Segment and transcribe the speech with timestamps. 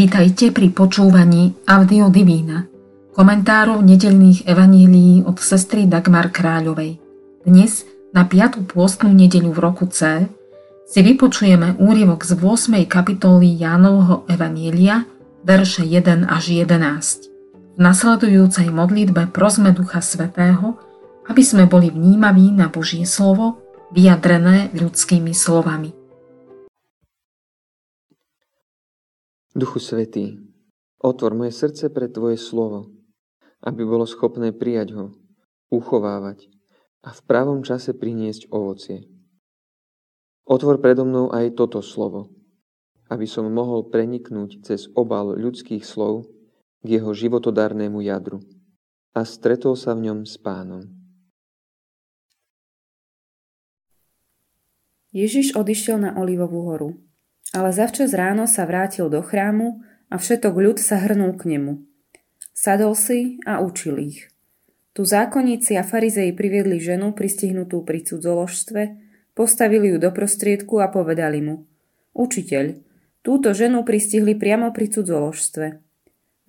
[0.00, 2.64] Vítajte pri počúvaní Audio Divína,
[3.12, 6.96] komentárov nedelných evanílií od sestry Dagmar Kráľovej.
[7.44, 7.84] Dnes,
[8.16, 8.64] na 5.
[8.64, 10.24] pôstnu nedeľu v roku C,
[10.88, 12.80] si vypočujeme úrievok z 8.
[12.88, 15.04] kapitoly Jánovho evanília,
[15.44, 17.76] verše 1 až 11.
[17.76, 20.80] V nasledujúcej modlitbe prosme Ducha Svetého,
[21.28, 23.60] aby sme boli vnímaví na Božie slovo,
[23.92, 25.99] vyjadrené ľudskými slovami.
[29.60, 30.40] Duchu Svetý,
[31.04, 32.96] otvor moje srdce pre Tvoje slovo,
[33.60, 35.12] aby bolo schopné prijať ho,
[35.68, 36.48] uchovávať
[37.04, 39.04] a v pravom čase priniesť ovocie.
[40.48, 42.32] Otvor predo mnou aj toto slovo,
[43.12, 46.32] aby som mohol preniknúť cez obal ľudských slov
[46.80, 48.40] k jeho životodárnemu jadru
[49.12, 50.88] a stretol sa v ňom s pánom.
[55.12, 57.09] Ježiš odišiel na Olivovú horu.
[57.50, 61.82] Ale zavčas ráno sa vrátil do chrámu a všetok ľud sa hrnul k nemu.
[62.54, 64.30] Sadol si a učil ich.
[64.94, 68.82] Tu zákonníci a farizeji priviedli ženu pristihnutú pri cudzoložstve,
[69.34, 71.66] postavili ju do prostriedku a povedali mu
[72.10, 72.74] Učiteľ,
[73.22, 75.66] túto ženu pristihli priamo pri cudzoložstve.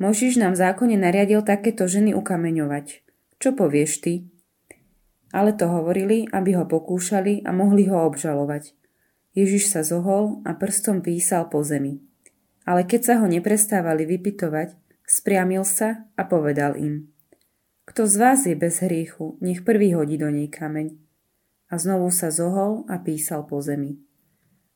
[0.02, 3.06] Možiš nám v zákone nariadil takéto ženy ukameňovať.
[3.38, 4.14] Čo povieš ty?
[5.30, 8.81] Ale to hovorili, aby ho pokúšali a mohli ho obžalovať.
[9.32, 12.04] Ježiš sa zohol a prstom písal po zemi.
[12.68, 14.76] Ale keď sa ho neprestávali vypitovať,
[15.08, 17.08] spriamil sa a povedal im.
[17.88, 20.96] Kto z vás je bez hriechu, nech prvý hodí do nej kameň.
[21.72, 24.00] A znovu sa zohol a písal po zemi.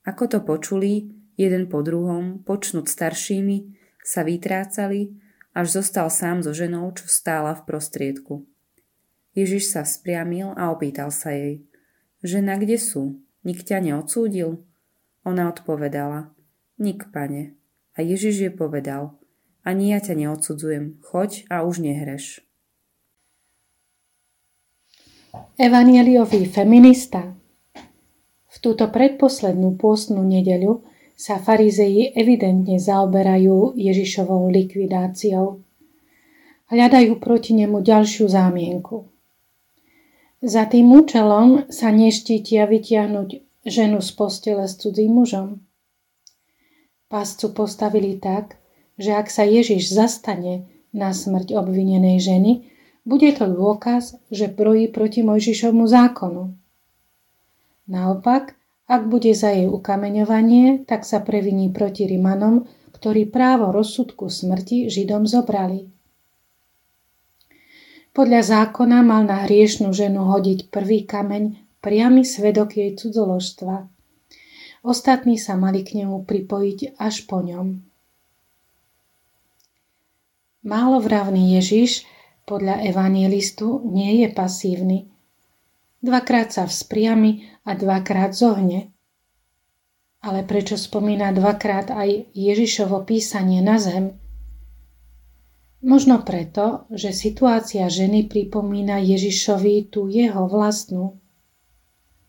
[0.08, 5.18] Ako to počuli, jeden po druhom, počnúť staršími, sa vytrácali,
[5.56, 8.44] až zostal sám so ženou, čo stála v prostriedku.
[9.36, 11.64] Ježiš sa spriamil a opýtal sa jej.
[12.24, 13.25] Žena, kde sú?
[13.46, 14.66] Nik ťa neodsúdil?
[15.22, 16.34] Ona odpovedala,
[16.82, 17.54] nik, pane.
[17.94, 19.14] A Ježiš je povedal,
[19.62, 22.46] ani ja ťa neodsudzujem, choď a už nehreš.
[25.56, 27.32] Evangeliový feminista
[28.50, 30.84] V túto predposlednú pôstnu nedeľu
[31.16, 35.64] sa farizeji evidentne zaoberajú Ježišovou likvidáciou.
[36.72, 39.15] Hľadajú proti nemu ďalšiu zámienku.
[40.46, 43.30] Za tým účelom sa neštítia vytiahnuť
[43.66, 45.66] ženu z postele s cudzím mužom.
[47.10, 48.62] Páscu postavili tak,
[49.02, 52.52] že ak sa Ježiš zastane na smrť obvinenej ženy,
[53.10, 56.54] bude to dôkaz, že brojí proti Mojžišovmu zákonu.
[57.90, 58.54] Naopak,
[58.86, 65.26] ak bude za jej ukameňovanie, tak sa previní proti Rimanom, ktorí právo rozsudku smrti Židom
[65.26, 65.95] zobrali.
[68.16, 73.92] Podľa zákona mal na hriešnú ženu hodiť prvý kameň priamy svedok jej cudzoložstva.
[74.88, 77.84] Ostatní sa mali k nemu pripojiť až po ňom.
[80.64, 82.08] Málovravný Ježiš
[82.48, 85.12] podľa evangelistu nie je pasívny.
[86.00, 88.96] Dvakrát sa vzpriami a dvakrát zohne.
[90.24, 94.16] Ale prečo spomína dvakrát aj Ježišovo písanie na zem–
[95.86, 101.22] Možno preto, že situácia ženy pripomína Ježišovi tú jeho vlastnú.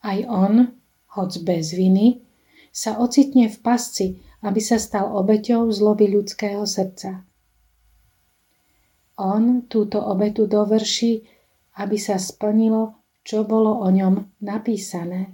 [0.04, 0.76] Aj on,
[1.16, 2.20] hoc bez viny,
[2.68, 7.24] sa ocitne v pasci, aby sa stal obeťou zloby ľudského srdca.
[9.16, 11.24] On túto obetu dovrší,
[11.80, 15.32] aby sa splnilo, čo bolo o ňom napísané.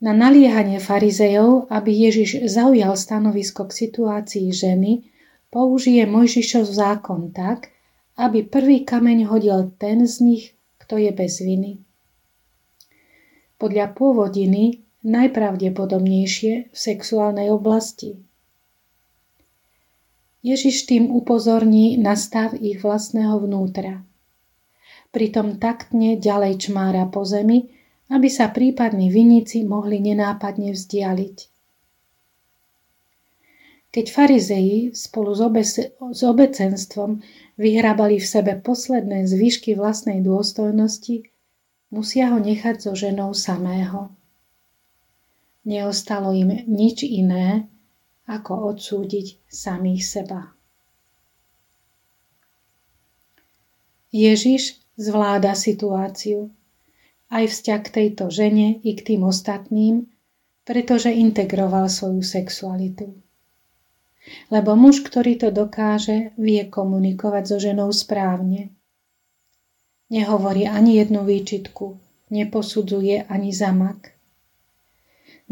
[0.00, 5.11] Na naliehanie farizejov, aby Ježiš zaujal stanovisko k situácii ženy,
[5.52, 7.68] použije Mojžišov zákon tak,
[8.16, 10.44] aby prvý kameň hodil ten z nich,
[10.80, 11.84] kto je bez viny.
[13.60, 18.16] Podľa pôvodiny najpravdepodobnejšie v sexuálnej oblasti.
[20.42, 24.02] Ježiš tým upozorní na stav ich vlastného vnútra.
[25.14, 27.70] Pritom taktne ďalej čmára po zemi,
[28.10, 31.51] aby sa prípadní viníci mohli nenápadne vzdialiť.
[33.92, 35.68] Keď farizeji spolu s, obe-
[36.16, 37.20] s obecenstvom
[37.60, 41.28] vyhrábali v sebe posledné zvyšky vlastnej dôstojnosti,
[41.92, 44.08] musia ho nechať so ženou samého.
[45.68, 47.68] Neostalo im nič iné,
[48.24, 50.40] ako odsúdiť samých seba.
[54.08, 56.48] Ježiš zvláda situáciu,
[57.28, 60.08] aj vzťah k tejto žene i k tým ostatným,
[60.64, 63.12] pretože integroval svoju sexualitu.
[64.54, 68.70] Lebo muž, ktorý to dokáže, vie komunikovať so ženou správne.
[70.12, 71.98] Nehovorí ani jednu výčitku,
[72.30, 74.14] neposudzuje ani zamak.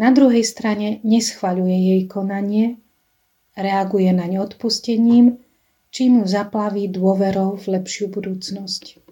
[0.00, 2.80] na druhej strane neschvaľuje jej konanie,
[3.52, 5.36] reaguje na neodpustením,
[5.92, 9.02] čím ju zaplaví dôverou v lepšiu budúcnosť.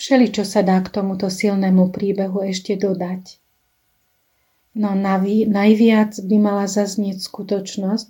[0.00, 3.36] Všeli, čo sa dá k tomuto silnému príbehu ešte dodať.
[4.74, 8.08] No navi, najviac by mala zaznieť skutočnosť,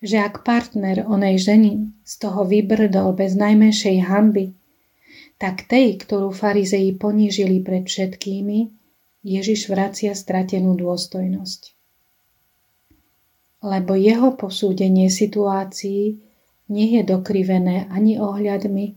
[0.00, 1.72] že ak partner onej ženy
[2.08, 4.56] z toho vybrdol bez najmenšej hamby,
[5.36, 8.72] tak tej, ktorú farizeji ponížili pred všetkými,
[9.20, 11.76] Ježiš vracia stratenú dôstojnosť.
[13.60, 16.16] Lebo jeho posúdenie situácií
[16.72, 18.96] nie je dokrivené ani ohľadmi,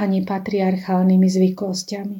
[0.00, 2.18] ani patriarchálnymi zvyklosťami.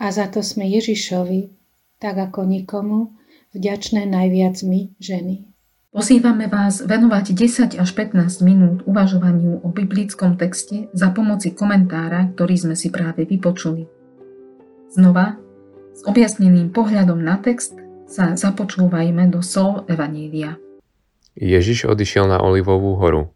[0.00, 1.63] A za to sme Ježišovi,
[2.04, 3.16] tak ako nikomu,
[3.56, 5.48] vďačné najviac my, ženy.
[5.88, 12.60] Pozývame vás venovať 10 až 15 minút uvažovaniu o biblickom texte za pomoci komentára, ktorý
[12.60, 13.88] sme si práve vypočuli.
[14.92, 15.40] Znova,
[15.96, 17.72] s objasneným pohľadom na text
[18.04, 20.60] sa započúvajme do slov Evanília.
[21.40, 23.32] Ježiš odišiel na Olivovú horu.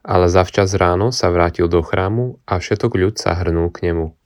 [0.00, 4.16] Ale zavčas ráno sa vrátil do chrámu a všetok ľud sa hrnul k nemu.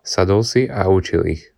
[0.00, 1.57] Sadol si a učil ich.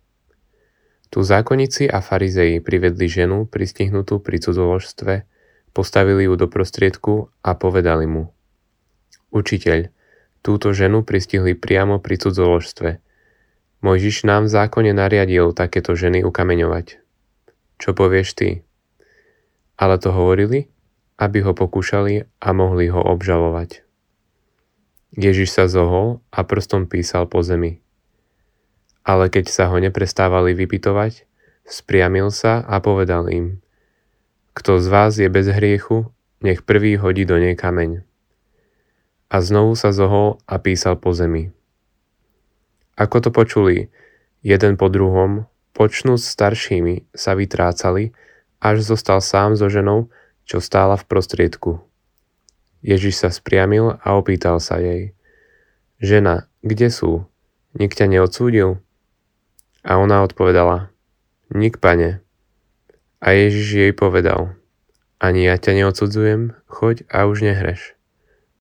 [1.11, 5.27] Tu zákonníci a farizei privedli ženu pristihnutú pri cudzoložstve,
[5.75, 8.31] postavili ju do prostriedku a povedali mu.
[9.35, 9.91] Učiteľ,
[10.39, 13.03] túto ženu pristihli priamo pri cudzoložstve.
[13.83, 17.03] Mojžiš nám v zákone nariadil takéto ženy ukameňovať.
[17.75, 18.49] Čo povieš ty?
[19.75, 20.71] Ale to hovorili,
[21.19, 23.83] aby ho pokúšali a mohli ho obžalovať.
[25.11, 27.83] Ježiš sa zohol a prstom písal po zemi.
[29.01, 31.25] Ale keď sa ho neprestávali vypitovať,
[31.65, 33.61] spriamil sa a povedal im,
[34.51, 36.11] kto z vás je bez hriechu,
[36.43, 38.03] nech prvý hodí do nej kameň.
[39.31, 41.55] A znovu sa zohol a písal po zemi.
[42.99, 43.87] Ako to počuli,
[44.43, 48.11] jeden po druhom, počnúť staršími, sa vytrácali,
[48.59, 50.11] až zostal sám so ženou,
[50.43, 51.79] čo stála v prostriedku.
[52.83, 55.15] Ježiš sa spriamil a opýtal sa jej.
[56.01, 57.23] Žena, kde sú?
[57.77, 58.83] Nik ťa neodsúdil?
[59.81, 60.93] A ona odpovedala.
[61.51, 62.21] Nik, pane.
[63.21, 64.55] A Ježiš jej povedal.
[65.21, 67.93] Ani ja ťa neodsudzujem, choď a už nehreš.